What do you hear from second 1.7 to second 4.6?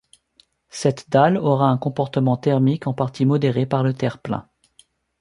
comportement thermique en partie modéré par le terre-plein.